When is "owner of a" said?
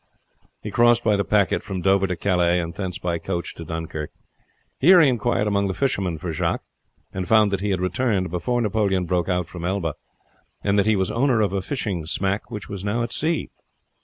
11.11-11.61